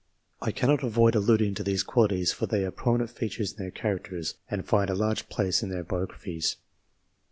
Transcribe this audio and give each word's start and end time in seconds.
I 0.41 0.49
cannot 0.51 0.81
avoid 0.83 1.13
alluding 1.13 1.53
to 1.53 1.63
these 1.63 1.83
qualities, 1.83 2.31
for 2.33 2.47
they 2.47 2.63
are 2.65 2.71
prominent 2.71 3.11
features 3.11 3.51
in 3.51 3.57
their 3.59 3.69
characters, 3.69 4.33
and 4.49 4.65
find 4.65 4.89
a 4.89 4.95
large 4.95 5.29
place 5.29 5.61
in 5.61 5.69
their 5.69 5.83
biographies. 5.83 6.55